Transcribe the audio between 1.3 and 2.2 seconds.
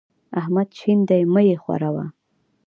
مه يې ښوروه.